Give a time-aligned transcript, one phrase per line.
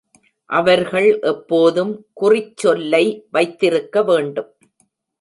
[0.49, 3.03] அவர்கள் எப்போதும் குறிச்சொல்லை
[3.31, 4.51] வைத்திருக்க வேண்டும்.